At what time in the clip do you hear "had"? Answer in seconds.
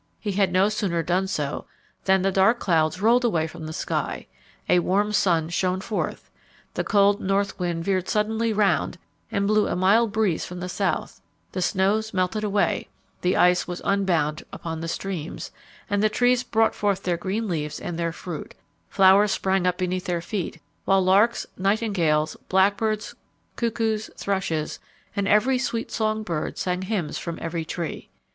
0.31-0.51